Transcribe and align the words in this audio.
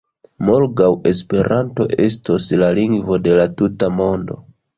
Morgaŭ 0.47 0.87
Esperanto 1.11 1.87
estos 2.07 2.49
la 2.63 2.71
lingvo 2.79 3.21
de 3.29 3.37
la 3.43 3.47
tuta 3.61 3.93
Mondo! 4.01 4.41